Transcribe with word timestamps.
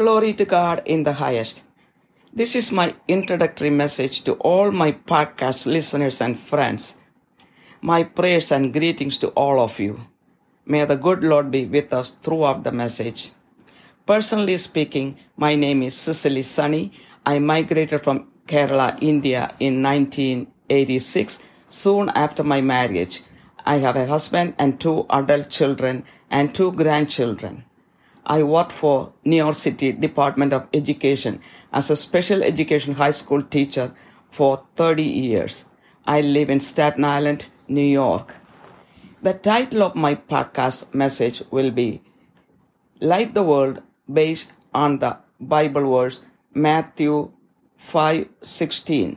Glory 0.00 0.32
to 0.32 0.46
God 0.46 0.80
in 0.86 1.02
the 1.02 1.12
highest. 1.12 1.62
This 2.32 2.56
is 2.56 2.72
my 2.72 2.94
introductory 3.06 3.68
message 3.68 4.22
to 4.24 4.32
all 4.36 4.70
my 4.70 4.92
podcast 4.92 5.66
listeners 5.66 6.22
and 6.22 6.40
friends. 6.40 6.96
My 7.82 8.04
prayers 8.04 8.50
and 8.50 8.72
greetings 8.72 9.18
to 9.18 9.28
all 9.36 9.60
of 9.60 9.78
you. 9.78 10.00
May 10.64 10.86
the 10.86 10.96
good 10.96 11.22
Lord 11.22 11.50
be 11.50 11.66
with 11.66 11.92
us 11.92 12.12
throughout 12.12 12.64
the 12.64 12.72
message. 12.72 13.32
Personally 14.06 14.56
speaking, 14.56 15.18
my 15.36 15.54
name 15.54 15.82
is 15.82 15.96
Cicely 15.96 16.44
Sunny. 16.44 16.92
I 17.26 17.38
migrated 17.38 18.02
from 18.02 18.28
Kerala, 18.46 18.96
India 19.02 19.52
in 19.60 19.82
1986, 19.82 21.44
soon 21.68 22.08
after 22.14 22.42
my 22.42 22.62
marriage. 22.62 23.22
I 23.66 23.76
have 23.84 23.96
a 23.96 24.06
husband 24.06 24.54
and 24.58 24.80
two 24.80 25.04
adult 25.10 25.50
children 25.50 26.04
and 26.30 26.54
two 26.54 26.72
grandchildren. 26.72 27.64
I 28.26 28.42
worked 28.42 28.72
for 28.72 29.12
New 29.24 29.36
York 29.36 29.54
City 29.54 29.92
Department 29.92 30.52
of 30.52 30.68
Education 30.72 31.40
as 31.72 31.90
a 31.90 31.96
special 31.96 32.42
education 32.42 32.94
high 32.94 33.10
school 33.12 33.42
teacher 33.42 33.92
for 34.30 34.64
30 34.76 35.02
years. 35.02 35.66
I 36.06 36.20
live 36.20 36.50
in 36.50 36.60
Staten 36.60 37.04
Island, 37.04 37.46
New 37.68 37.84
York. 37.84 38.34
The 39.22 39.34
title 39.34 39.82
of 39.82 39.94
my 39.94 40.14
podcast 40.14 40.94
message 40.94 41.42
will 41.50 41.70
be 41.70 42.02
Light 43.00 43.34
the 43.34 43.42
World 43.42 43.82
based 44.10 44.52
on 44.72 44.98
the 44.98 45.18
Bible 45.38 45.90
verse 45.90 46.22
Matthew 46.54 47.30
5:16. 47.78 49.16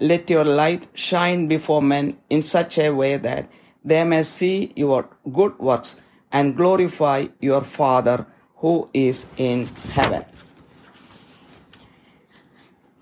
Let 0.00 0.28
your 0.28 0.44
light 0.44 0.88
shine 0.94 1.46
before 1.48 1.82
men 1.82 2.16
in 2.28 2.42
such 2.42 2.78
a 2.78 2.90
way 2.90 3.16
that 3.16 3.48
they 3.84 4.02
may 4.04 4.22
see 4.22 4.72
your 4.74 5.08
good 5.32 5.58
works 5.58 6.00
and 6.34 6.56
glorify 6.56 7.28
your 7.40 7.62
Father 7.62 8.26
who 8.56 8.90
is 8.92 9.30
in 9.36 9.66
heaven. 9.92 10.24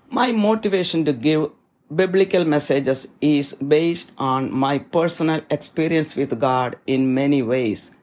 My 0.09 0.31
motivation 0.31 1.03
to 1.05 1.13
give 1.13 1.49
biblical 1.93 2.45
messages 2.45 3.07
is 3.19 3.53
based 3.55 4.11
on 4.17 4.51
my 4.51 4.77
personal 4.77 5.41
experience 5.49 6.15
with 6.15 6.39
God 6.39 6.77
in 6.85 7.13
many 7.13 7.41
ways. 7.41 7.95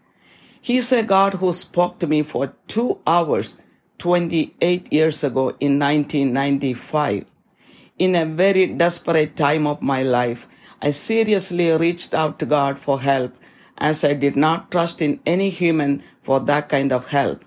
He 0.61 0.77
is 0.77 0.93
a 0.93 1.05
God 1.05 1.35
who 1.35 1.53
spoke 1.53 1.99
to 2.01 2.07
me 2.07 2.23
for 2.23 2.53
two 2.67 2.99
hours 3.07 3.59
28 3.99 4.93
years 4.93 5.23
ago 5.23 5.51
in 5.61 5.79
1995. 5.79 7.25
In 7.99 8.17
a 8.17 8.27
very 8.27 8.67
desperate 8.67 9.37
time 9.37 9.67
of 9.67 9.81
my 9.81 10.03
life, 10.03 10.49
I 10.83 10.91
seriously 10.91 11.71
reached 11.71 12.15
out 12.15 12.39
to 12.41 12.47
God 12.47 12.79
for 12.79 13.01
help 13.01 13.35
as 13.81 14.05
I 14.05 14.13
did 14.15 14.37
not 14.37 14.71
trust 14.71 15.01
in 15.01 15.21
any 15.25 15.51
human 15.51 16.03
for 16.23 16.39
that 16.41 16.69
kind 16.69 16.93
of 16.93 17.09
help. 17.09 17.45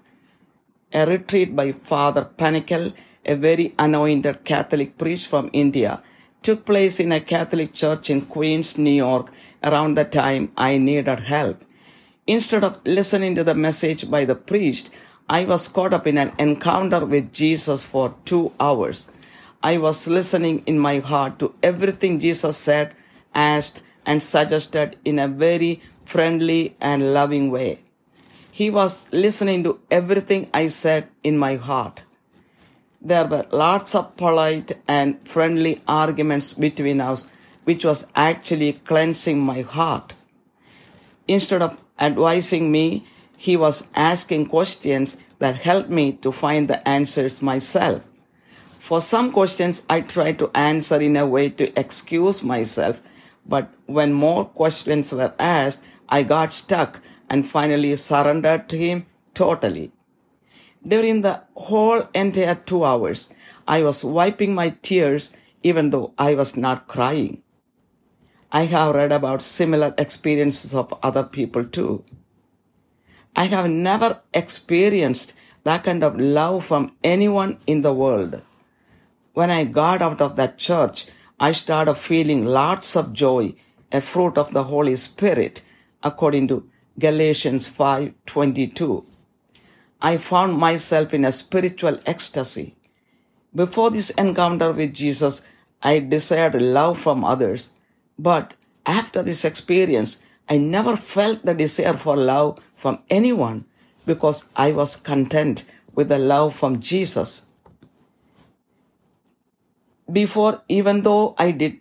A 0.91 1.05
retreat 1.05 1.55
by 1.55 1.71
Father 1.71 2.27
Panackal, 2.37 2.93
a 3.25 3.35
very 3.35 3.73
anointed 3.79 4.43
Catholic 4.43 4.97
priest 4.97 5.27
from 5.27 5.49
India, 5.53 6.01
took 6.41 6.65
place 6.65 6.99
in 6.99 7.11
a 7.11 7.21
Catholic 7.21 7.73
church 7.73 8.09
in 8.09 8.21
Queens, 8.21 8.77
New 8.77 8.91
York 8.91 9.31
around 9.63 9.95
the 9.95 10.03
time 10.03 10.51
I 10.57 10.77
needed 10.77 11.21
help. 11.21 11.63
Instead 12.27 12.63
of 12.63 12.79
listening 12.85 13.35
to 13.35 13.43
the 13.43 13.55
message 13.55 14.09
by 14.09 14.25
the 14.25 14.35
priest, 14.35 14.89
I 15.29 15.45
was 15.45 15.67
caught 15.67 15.93
up 15.93 16.05
in 16.05 16.17
an 16.17 16.33
encounter 16.37 17.05
with 17.05 17.31
Jesus 17.31 17.83
for 17.83 18.15
two 18.25 18.51
hours. 18.59 19.09
I 19.61 19.77
was 19.77 20.07
listening 20.07 20.63
in 20.65 20.79
my 20.79 20.99
heart 20.99 21.39
to 21.39 21.55
everything 21.63 22.19
Jesus 22.19 22.57
said, 22.57 22.93
asked, 23.33 23.81
and 24.05 24.21
suggested 24.21 24.97
in 25.05 25.17
a 25.17 25.29
very 25.29 25.81
friendly 26.05 26.75
and 26.79 27.13
loving 27.13 27.51
way. 27.51 27.79
He 28.51 28.69
was 28.69 29.07
listening 29.11 29.63
to 29.63 29.79
everything 29.89 30.49
I 30.53 30.67
said 30.67 31.07
in 31.23 31.37
my 31.37 31.55
heart. 31.55 32.03
There 33.01 33.25
were 33.25 33.45
lots 33.51 33.95
of 33.95 34.15
polite 34.15 34.77
and 34.87 35.27
friendly 35.27 35.81
arguments 35.87 36.53
between 36.53 37.01
us, 37.01 37.29
which 37.63 37.83
was 37.83 38.07
actually 38.15 38.73
cleansing 38.73 39.39
my 39.39 39.61
heart. 39.61 40.13
Instead 41.27 41.61
of 41.61 41.77
advising 41.99 42.71
me, 42.71 43.07
he 43.37 43.57
was 43.57 43.89
asking 43.95 44.47
questions 44.47 45.17
that 45.39 45.57
helped 45.57 45.89
me 45.89 46.13
to 46.13 46.31
find 46.31 46.69
the 46.69 46.87
answers 46.87 47.41
myself. 47.41 48.01
For 48.79 49.01
some 49.01 49.31
questions, 49.31 49.83
I 49.89 50.01
tried 50.01 50.39
to 50.39 50.51
answer 50.53 51.01
in 51.01 51.17
a 51.17 51.25
way 51.25 51.49
to 51.49 51.77
excuse 51.79 52.43
myself, 52.43 52.99
but 53.45 53.69
when 53.85 54.13
more 54.13 54.45
questions 54.45 55.11
were 55.11 55.33
asked, 55.39 55.83
I 56.13 56.21
got 56.21 56.53
stuck 56.53 57.01
and 57.27 57.49
finally 57.49 57.95
surrendered 57.95 58.69
to 58.69 58.77
him 58.77 59.07
totally. 59.33 59.91
During 60.87 61.21
the 61.21 61.41
whole 61.55 62.03
entire 62.13 62.53
two 62.53 62.85
hours, 62.85 63.33
I 63.67 63.81
was 63.81 64.03
wiping 64.03 64.53
my 64.53 64.69
tears 64.83 65.35
even 65.63 65.89
though 65.89 66.13
I 66.19 66.35
was 66.35 66.55
not 66.55 66.87
crying. 66.87 67.41
I 68.51 68.65
have 68.65 68.93
read 68.93 69.11
about 69.11 69.41
similar 69.41 69.95
experiences 69.97 70.75
of 70.75 70.93
other 71.01 71.23
people 71.23 71.65
too. 71.65 72.03
I 73.35 73.45
have 73.45 73.67
never 73.71 74.21
experienced 74.35 75.33
that 75.63 75.83
kind 75.83 76.03
of 76.03 76.19
love 76.19 76.63
from 76.67 76.95
anyone 77.03 77.57
in 77.65 77.81
the 77.81 77.93
world. 77.93 78.43
When 79.33 79.49
I 79.49 79.63
got 79.63 80.03
out 80.03 80.21
of 80.21 80.35
that 80.35 80.59
church, 80.59 81.07
I 81.39 81.53
started 81.53 81.95
feeling 81.95 82.45
lots 82.45 82.95
of 82.95 83.13
joy, 83.13 83.55
a 83.91 84.01
fruit 84.01 84.37
of 84.37 84.53
the 84.53 84.65
Holy 84.65 84.95
Spirit, 84.95 85.63
according 86.03 86.47
to 86.49 86.67
Galatians 86.99 87.67
5:22. 87.67 89.05
I 90.01 90.17
found 90.17 90.57
myself 90.57 91.13
in 91.13 91.25
a 91.25 91.31
spiritual 91.31 91.99
ecstasy. 92.05 92.75
Before 93.55 93.89
this 93.89 94.09
encounter 94.11 94.71
with 94.71 94.93
Jesus, 94.93 95.47
I 95.81 95.99
desired 95.99 96.61
love 96.61 96.99
from 96.99 97.23
others, 97.23 97.73
but 98.19 98.53
after 98.85 99.23
this 99.23 99.45
experience, 99.45 100.21
I 100.49 100.57
never 100.57 100.97
felt 100.97 101.45
the 101.45 101.53
desire 101.53 101.93
for 101.93 102.17
love 102.17 102.59
from 102.75 102.99
anyone 103.09 103.65
because 104.05 104.49
I 104.55 104.71
was 104.71 104.97
content 104.97 105.65
with 105.95 106.09
the 106.09 106.19
love 106.19 106.55
from 106.55 106.79
Jesus. 106.79 107.45
Before, 110.11 110.61
even 110.67 111.03
though 111.03 111.33
I 111.37 111.51
did 111.51 111.79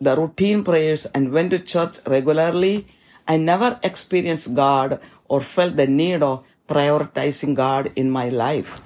the 0.00 0.16
routine 0.16 0.62
prayers 0.62 1.06
and 1.06 1.32
went 1.32 1.50
to 1.50 1.58
church 1.58 1.98
regularly, 2.06 2.86
I 3.26 3.36
never 3.36 3.78
experienced 3.82 4.54
God 4.54 5.00
or 5.28 5.40
felt 5.40 5.76
the 5.76 5.86
need 5.86 6.22
of 6.22 6.44
prioritizing 6.68 7.54
God 7.54 7.92
in 7.96 8.10
my 8.10 8.28
life. 8.28 8.80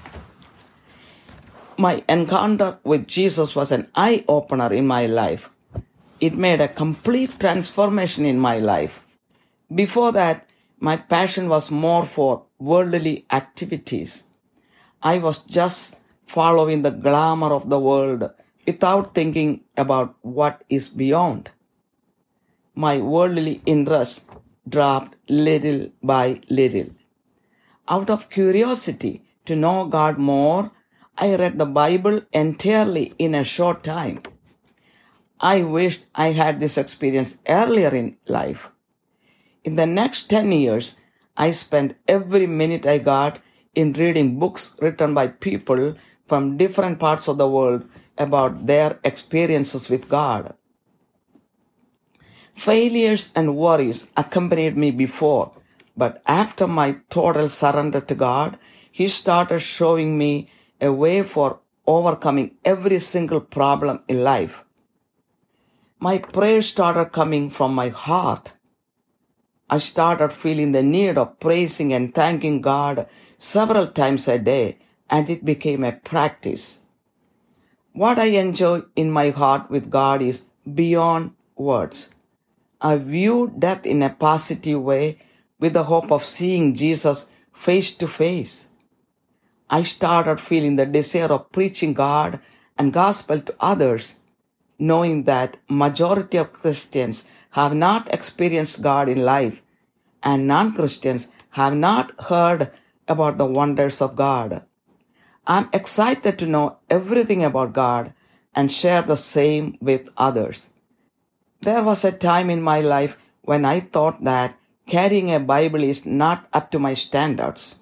My 1.77 2.03
encounter 2.09 2.79
with 2.83 3.07
Jesus 3.07 3.55
was 3.55 3.71
an 3.71 3.89
eye 3.95 4.25
opener 4.27 4.73
in 4.73 4.87
my 4.87 5.07
life. 5.07 5.51
It 6.21 6.35
made 6.35 6.61
a 6.61 6.69
complete 6.69 7.39
transformation 7.39 8.27
in 8.27 8.39
my 8.39 8.59
life. 8.59 9.01
Before 9.73 10.11
that, 10.13 10.49
my 10.81 10.97
passion 10.97 11.49
was 11.49 11.71
more 11.71 12.07
for 12.07 12.45
worldly 12.59 13.27
activities. 13.31 14.25
I 15.03 15.19
was 15.19 15.39
just 15.39 16.01
following 16.27 16.83
the 16.83 16.91
glamour 16.91 17.53
of 17.53 17.69
the 17.69 17.79
world 17.79 18.31
without 18.67 19.15
thinking 19.15 19.61
about 19.77 20.17
what 20.23 20.65
is 20.69 20.89
beyond. 20.89 21.51
My 22.87 22.99
worldly 22.99 23.61
interest 23.67 24.31
dropped 24.69 25.17
little 25.29 25.91
by 26.01 26.43
little. 26.49 26.91
Out 27.89 28.09
of 28.09 28.31
curiosity 28.31 29.25
to 29.47 29.57
know 29.57 29.87
God 29.87 30.17
more, 30.17 30.71
I 31.17 31.35
read 31.35 31.59
the 31.59 31.67
Bible 31.67 32.21
entirely 32.33 33.15
in 33.19 33.35
a 33.35 33.43
short 33.43 33.83
time. 33.83 34.23
I 35.41 35.63
wished 35.63 36.05
I 36.15 36.29
had 36.43 36.61
this 36.61 36.79
experience 36.79 37.37
earlier 37.49 37.93
in 37.93 38.17
life. 38.29 38.69
In 39.65 39.75
the 39.75 39.87
next 39.87 40.27
10 40.27 40.53
years, 40.53 40.95
I 41.37 41.51
spent 41.51 41.97
every 42.07 42.47
minute 42.47 42.87
I 42.87 42.99
got 42.99 43.41
in 43.75 43.93
reading 43.95 44.39
books 44.39 44.79
written 44.81 45.15
by 45.15 45.27
people 45.27 45.97
from 46.29 46.57
different 46.57 47.01
parts 47.01 47.27
of 47.27 47.39
the 47.39 47.49
world 47.49 47.89
about 48.17 48.69
their 48.69 49.01
experiences 49.03 49.89
with 49.91 50.09
God. 50.09 50.55
Failures 52.59 53.31
and 53.37 53.57
worries 53.57 54.11
accompanied 54.17 54.77
me 54.77 54.91
before, 54.91 55.53
but 55.97 56.21
after 56.27 56.67
my 56.67 56.97
total 57.09 57.49
surrender 57.49 58.01
to 58.01 58.17
God, 58.17 58.59
He 58.91 59.07
started 59.07 59.61
showing 59.61 60.19
me 60.19 60.49
a 60.81 60.93
way 60.93 61.23
for 61.23 61.61
overcoming 61.87 62.57
every 62.65 62.99
single 62.99 63.41
problem 63.41 64.01
in 64.09 64.25
life. 64.25 64.65
My 66.01 66.19
prayers 66.19 66.69
started 66.69 67.13
coming 67.13 67.49
from 67.49 67.75
my 67.75 67.91
heart. 67.91 68.53
I 69.71 69.79
started 69.79 70.33
feeling 70.33 70.73
the 70.73 70.83
need 70.83 71.17
of 71.17 71.39
praising 71.39 71.93
and 71.93 72.13
thanking 72.13 72.61
God 72.61 73.07
several 73.39 73.87
times 73.87 74.27
a 74.27 74.37
day, 74.37 74.79
and 75.09 75.31
it 75.31 75.45
became 75.45 75.85
a 75.85 75.93
practice. 75.93 76.81
What 77.93 78.19
I 78.19 78.31
enjoy 78.43 78.83
in 78.97 79.13
my 79.13 79.31
heart 79.31 79.71
with 79.71 79.91
God 79.91 80.23
is 80.23 80.47
beyond 80.75 81.35
words. 81.57 82.15
I 82.81 82.97
view 82.97 83.53
death 83.59 83.85
in 83.85 84.03
a 84.03 84.11
positive 84.11 84.81
way 84.83 85.19
with 85.59 85.73
the 85.73 85.85
hope 85.85 86.13
of 86.13 86.25
seeing 86.25 86.75
Jesus 86.75 87.31
face 87.53 87.95
to 87.97 88.07
face. 88.07 88.69
I 89.69 89.83
started 89.83 90.41
feeling 90.41 90.77
the 90.77 90.87
desire 90.87 91.33
of 91.33 91.51
preaching 91.51 91.93
God 91.93 92.41
and 92.79 92.93
gospel 92.93 93.41
to 93.41 93.55
others, 93.59 94.21
knowing 94.79 95.25
that 95.25 95.57
majority 95.69 96.39
of 96.39 96.53
Christians 96.53 97.29
have 97.51 97.75
not 97.75 98.13
experienced 98.15 98.83
God 98.83 99.09
in 99.09 99.25
life 99.25 99.61
and 100.23 100.47
non-Christians 100.47 101.29
have 101.51 101.75
not 101.75 102.13
heard 102.25 102.71
about 103.09 103.39
the 103.39 103.47
wonders 103.47 104.01
of 104.01 104.17
God. 104.17 104.63
I'm 105.47 105.69
excited 105.73 106.39
to 106.39 106.47
know 106.47 106.79
everything 106.89 107.43
about 107.43 107.73
God 107.73 108.13
and 108.55 108.71
share 108.71 109.03
the 109.03 109.17
same 109.17 109.79
with 109.81 110.09
others. 110.17 110.71
There 111.61 111.83
was 111.83 112.05
a 112.05 112.13
time 112.13 112.51
in 112.51 112.63
my 112.63 112.81
life 112.81 113.19
when 113.43 113.65
I 113.65 113.81
thought 113.81 114.23
that 114.25 114.57
carrying 114.87 115.35
a 115.35 115.41
Bible 115.41 115.83
is 115.83 116.07
not 116.07 116.47
up 116.53 116.71
to 116.71 116.79
my 116.79 116.95
standards. 116.95 117.81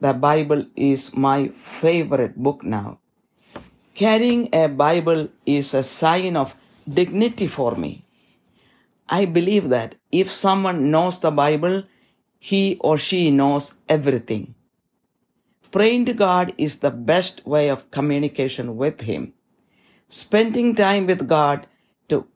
The 0.00 0.14
Bible 0.14 0.66
is 0.74 1.14
my 1.16 1.48
favorite 1.48 2.36
book 2.36 2.64
now. 2.64 2.98
Carrying 3.94 4.48
a 4.52 4.68
Bible 4.68 5.28
is 5.44 5.74
a 5.74 5.82
sign 5.82 6.36
of 6.36 6.56
dignity 6.88 7.46
for 7.46 7.76
me. 7.76 8.04
I 9.08 9.26
believe 9.26 9.68
that 9.68 9.96
if 10.10 10.30
someone 10.30 10.90
knows 10.90 11.20
the 11.20 11.30
Bible, 11.30 11.84
he 12.38 12.78
or 12.80 12.96
she 12.96 13.30
knows 13.30 13.74
everything. 13.88 14.54
Praying 15.70 16.06
to 16.06 16.12
God 16.12 16.54
is 16.58 16.78
the 16.78 16.90
best 16.90 17.46
way 17.46 17.68
of 17.68 17.90
communication 17.90 18.76
with 18.76 19.02
Him. 19.02 19.34
Spending 20.08 20.74
time 20.74 21.06
with 21.06 21.28
God 21.28 21.66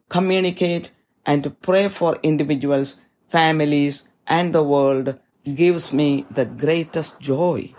communicate 0.09 0.93
and 1.25 1.43
to 1.43 1.51
pray 1.51 1.89
for 1.89 2.19
individuals, 2.23 3.01
families, 3.29 4.09
and 4.27 4.55
the 4.55 4.63
world 4.63 5.19
gives 5.55 5.93
me 5.93 6.27
the 6.31 6.45
greatest 6.45 7.21
joy. 7.21 7.75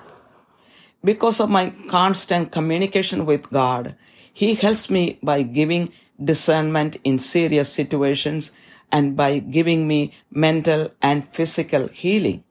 Because 1.03 1.39
of 1.39 1.50
my 1.50 1.74
constant 1.89 2.51
communication 2.51 3.25
with 3.25 3.50
God, 3.50 3.95
He 4.33 4.56
helps 4.56 4.89
me 4.89 5.19
by 5.24 5.41
giving 5.44 5.91
discernment 6.21 6.97
in 7.03 7.19
serious 7.19 7.71
situations 7.71 8.51
and 8.91 9.15
by 9.15 9.39
giving 9.39 9.88
me 9.88 10.13
mental 10.31 10.91
and 11.01 11.27
physical 11.33 11.88
healing. 11.88 12.44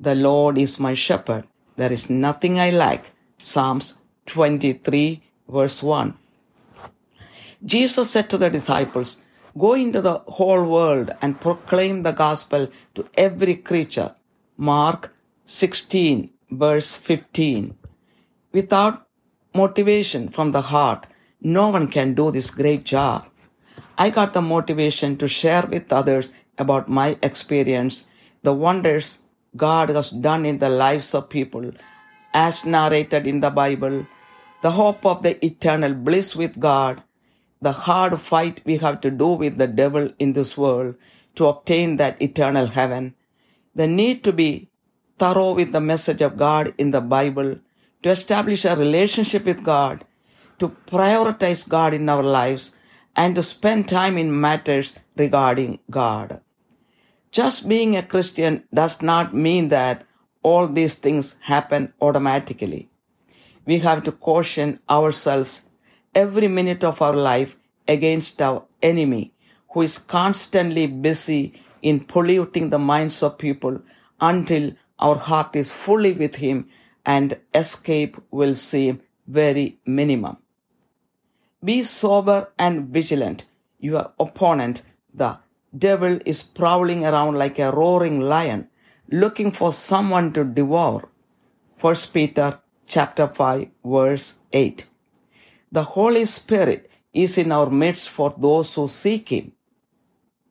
The 0.00 0.14
Lord 0.14 0.58
is 0.58 0.80
my 0.80 0.94
shepherd. 0.94 1.44
There 1.76 1.92
is 1.92 2.10
nothing 2.10 2.58
I 2.58 2.70
lack. 2.70 3.12
Psalms 3.38 4.00
23 4.26 5.22
verse 5.48 5.82
1. 5.82 6.23
Jesus 7.64 8.10
said 8.10 8.28
to 8.30 8.38
the 8.38 8.50
disciples, 8.50 9.22
Go 9.56 9.74
into 9.74 10.00
the 10.00 10.18
whole 10.26 10.64
world 10.64 11.10
and 11.22 11.40
proclaim 11.40 12.02
the 12.02 12.12
gospel 12.12 12.68
to 12.94 13.08
every 13.14 13.54
creature. 13.56 14.14
Mark 14.56 15.14
16 15.44 16.30
verse 16.50 16.94
15. 16.96 17.76
Without 18.52 19.06
motivation 19.54 20.28
from 20.28 20.52
the 20.52 20.62
heart, 20.62 21.06
no 21.40 21.68
one 21.68 21.88
can 21.88 22.14
do 22.14 22.30
this 22.30 22.50
great 22.50 22.84
job. 22.84 23.28
I 23.96 24.10
got 24.10 24.32
the 24.32 24.42
motivation 24.42 25.16
to 25.18 25.28
share 25.28 25.66
with 25.66 25.92
others 25.92 26.32
about 26.58 26.88
my 26.88 27.18
experience, 27.22 28.06
the 28.42 28.52
wonders 28.52 29.22
God 29.56 29.88
has 29.90 30.10
done 30.10 30.44
in 30.44 30.58
the 30.58 30.68
lives 30.68 31.14
of 31.14 31.28
people, 31.28 31.72
as 32.32 32.64
narrated 32.64 33.26
in 33.26 33.40
the 33.40 33.50
Bible, 33.50 34.06
the 34.62 34.72
hope 34.72 35.06
of 35.06 35.22
the 35.22 35.44
eternal 35.44 35.94
bliss 35.94 36.34
with 36.34 36.58
God, 36.58 37.02
the 37.64 37.72
hard 37.86 38.20
fight 38.20 38.60
we 38.64 38.76
have 38.84 39.00
to 39.00 39.10
do 39.10 39.28
with 39.28 39.58
the 39.58 39.66
devil 39.66 40.10
in 40.18 40.32
this 40.34 40.56
world 40.56 40.94
to 41.34 41.46
obtain 41.46 41.96
that 41.96 42.20
eternal 42.20 42.66
heaven, 42.66 43.14
the 43.74 43.86
need 43.86 44.22
to 44.24 44.32
be 44.32 44.68
thorough 45.18 45.52
with 45.52 45.72
the 45.72 45.80
message 45.80 46.20
of 46.20 46.36
God 46.36 46.74
in 46.78 46.90
the 46.90 47.00
Bible, 47.00 47.56
to 48.02 48.10
establish 48.10 48.64
a 48.64 48.76
relationship 48.76 49.44
with 49.44 49.64
God, 49.64 50.04
to 50.58 50.68
prioritize 50.86 51.68
God 51.68 51.94
in 51.94 52.08
our 52.08 52.22
lives, 52.22 52.76
and 53.16 53.34
to 53.34 53.42
spend 53.42 53.88
time 53.88 54.18
in 54.18 54.40
matters 54.40 54.94
regarding 55.16 55.78
God. 55.90 56.40
Just 57.30 57.68
being 57.68 57.96
a 57.96 58.02
Christian 58.02 58.64
does 58.72 59.00
not 59.02 59.34
mean 59.34 59.68
that 59.70 60.04
all 60.42 60.68
these 60.68 60.96
things 60.96 61.38
happen 61.42 61.92
automatically. 62.00 62.88
We 63.64 63.78
have 63.78 64.02
to 64.04 64.12
caution 64.12 64.80
ourselves 64.90 65.70
every 66.14 66.48
minute 66.48 66.84
of 66.84 67.02
our 67.02 67.14
life 67.14 67.56
against 67.86 68.40
our 68.40 68.64
enemy 68.82 69.32
who 69.72 69.82
is 69.82 69.98
constantly 69.98 70.86
busy 70.86 71.52
in 71.82 72.00
polluting 72.00 72.70
the 72.70 72.78
minds 72.78 73.22
of 73.22 73.38
people 73.38 73.80
until 74.20 74.72
our 74.98 75.16
heart 75.16 75.54
is 75.56 75.70
fully 75.70 76.12
with 76.12 76.36
him 76.36 76.68
and 77.04 77.38
escape 77.54 78.16
will 78.30 78.54
seem 78.54 79.00
very 79.26 79.78
minimum. 79.84 80.36
Be 81.62 81.82
sober 81.82 82.48
and 82.58 82.88
vigilant. 82.88 83.46
Your 83.78 84.12
opponent, 84.18 84.82
the 85.12 85.38
devil, 85.76 86.18
is 86.24 86.42
prowling 86.42 87.04
around 87.04 87.36
like 87.36 87.58
a 87.58 87.72
roaring 87.72 88.20
lion, 88.20 88.68
looking 89.10 89.50
for 89.50 89.72
someone 89.72 90.32
to 90.32 90.44
devour. 90.44 91.08
1 91.80 91.94
Peter 92.12 92.60
chapter 92.86 93.26
5 93.26 93.68
verse 93.84 94.36
8. 94.52 94.86
The 95.74 95.82
Holy 95.82 96.24
Spirit 96.24 96.88
is 97.12 97.36
in 97.36 97.50
our 97.50 97.68
midst 97.68 98.08
for 98.08 98.32
those 98.38 98.72
who 98.76 98.86
seek 98.86 99.30
Him. 99.30 99.50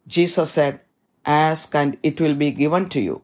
Jesus 0.05 0.51
said, 0.51 0.81
Ask 1.25 1.73
and 1.75 1.97
it 2.03 2.19
will 2.19 2.33
be 2.35 2.51
given 2.51 2.89
to 2.89 2.99
you. 2.99 3.21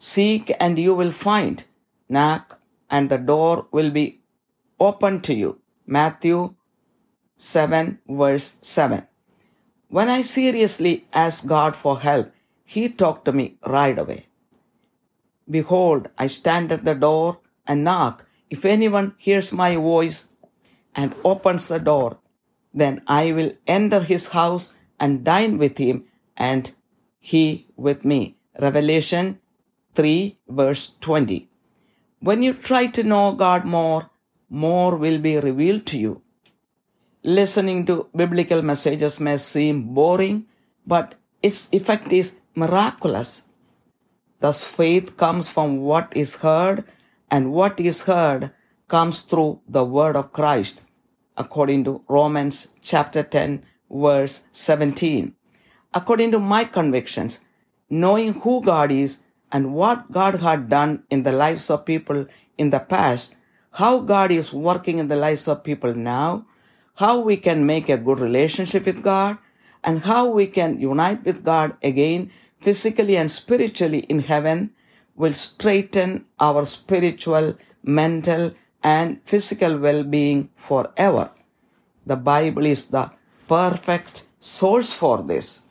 Seek 0.00 0.52
and 0.58 0.76
you 0.76 0.92
will 0.92 1.12
find. 1.12 1.62
Knock 2.08 2.58
and 2.90 3.08
the 3.08 3.18
door 3.18 3.68
will 3.70 3.90
be 3.90 4.22
opened 4.80 5.22
to 5.24 5.34
you. 5.34 5.60
Matthew 5.86 6.56
7 7.36 8.00
verse 8.08 8.56
7. 8.62 9.06
When 9.88 10.08
I 10.08 10.22
seriously 10.22 11.06
asked 11.12 11.46
God 11.46 11.76
for 11.76 12.00
help, 12.00 12.32
He 12.64 12.88
talked 12.88 13.24
to 13.26 13.32
me 13.32 13.54
right 13.64 13.96
away. 13.96 14.26
Behold, 15.48 16.08
I 16.18 16.26
stand 16.26 16.72
at 16.72 16.84
the 16.84 16.96
door 16.96 17.38
and 17.68 17.84
knock. 17.84 18.24
If 18.50 18.64
anyone 18.64 19.14
hears 19.16 19.52
my 19.52 19.76
voice 19.76 20.30
and 20.96 21.14
opens 21.22 21.68
the 21.68 21.78
door, 21.78 22.18
then 22.74 23.02
I 23.06 23.32
will 23.32 23.52
enter 23.66 24.00
his 24.00 24.28
house 24.28 24.72
and 24.98 25.24
dine 25.24 25.58
with 25.58 25.78
him 25.78 26.04
and 26.36 26.74
he 27.20 27.68
with 27.76 28.04
me. 28.04 28.36
Revelation 28.58 29.38
3 29.94 30.38
verse 30.48 30.92
20. 31.00 31.48
When 32.20 32.42
you 32.42 32.54
try 32.54 32.86
to 32.88 33.02
know 33.02 33.32
God 33.32 33.64
more, 33.64 34.10
more 34.48 34.96
will 34.96 35.18
be 35.18 35.38
revealed 35.38 35.86
to 35.86 35.98
you. 35.98 36.22
Listening 37.22 37.84
to 37.86 38.08
biblical 38.14 38.62
messages 38.62 39.18
may 39.20 39.36
seem 39.36 39.94
boring, 39.94 40.46
but 40.86 41.16
its 41.42 41.68
effect 41.72 42.12
is 42.12 42.40
miraculous. 42.54 43.48
Thus, 44.40 44.62
faith 44.62 45.16
comes 45.16 45.48
from 45.48 45.78
what 45.78 46.12
is 46.14 46.36
heard, 46.36 46.84
and 47.30 47.52
what 47.52 47.80
is 47.80 48.02
heard 48.02 48.52
comes 48.88 49.22
through 49.22 49.60
the 49.68 49.84
word 49.84 50.14
of 50.14 50.32
Christ, 50.32 50.82
according 51.36 51.84
to 51.84 52.02
Romans 52.08 52.74
chapter 52.82 53.22
10, 53.22 53.62
verse 53.90 54.46
17. 54.52 55.34
According 55.94 56.32
to 56.32 56.38
my 56.38 56.64
convictions, 56.64 57.40
knowing 57.88 58.34
who 58.40 58.62
God 58.62 58.90
is 58.90 59.22
and 59.52 59.74
what 59.74 60.10
God 60.12 60.40
had 60.40 60.68
done 60.68 61.04
in 61.10 61.22
the 61.22 61.32
lives 61.32 61.70
of 61.70 61.84
people 61.84 62.26
in 62.58 62.70
the 62.70 62.80
past, 62.80 63.36
how 63.72 64.00
God 64.00 64.30
is 64.30 64.52
working 64.52 64.98
in 64.98 65.08
the 65.08 65.16
lives 65.16 65.46
of 65.46 65.64
people 65.64 65.94
now, 65.94 66.46
how 66.96 67.18
we 67.18 67.36
can 67.36 67.66
make 67.66 67.88
a 67.88 67.96
good 67.96 68.20
relationship 68.20 68.86
with 68.86 69.02
God, 69.02 69.38
and 69.84 70.00
how 70.00 70.26
we 70.26 70.46
can 70.46 70.80
unite 70.80 71.24
with 71.24 71.44
God 71.44 71.76
again 71.82 72.30
physically 72.60 73.16
and 73.16 73.30
spiritually 73.30 74.00
in 74.00 74.20
heaven 74.20 74.70
will 75.14 75.34
straighten 75.34 76.24
our 76.40 76.64
spiritual, 76.64 77.56
mental, 77.82 78.52
and 78.94 79.20
physical 79.30 79.76
well-being 79.84 80.48
forever. 80.54 81.30
The 82.06 82.16
Bible 82.16 82.66
is 82.66 82.82
the 82.96 83.10
perfect 83.48 84.24
source 84.38 84.92
for 84.92 85.22
this. 85.30 85.62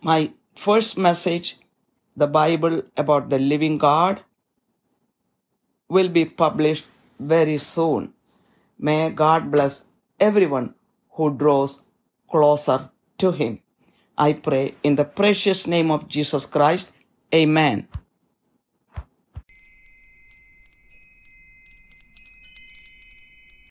My 0.00 0.32
first 0.56 0.96
message, 0.96 1.58
the 2.16 2.26
Bible 2.26 2.82
about 2.96 3.28
the 3.28 3.38
living 3.38 3.76
God, 3.76 4.22
will 5.88 6.08
be 6.08 6.24
published 6.24 6.86
very 7.20 7.58
soon. 7.58 8.14
May 8.78 9.10
God 9.10 9.50
bless 9.50 9.86
everyone 10.18 10.74
who 11.16 11.34
draws 11.42 11.82
closer 12.30 12.90
to 13.18 13.32
Him. 13.32 13.60
I 14.16 14.32
pray 14.32 14.74
in 14.82 14.96
the 14.96 15.04
precious 15.04 15.66
name 15.66 15.90
of 15.90 16.08
Jesus 16.08 16.46
Christ. 16.46 16.90
Amen. 17.34 17.88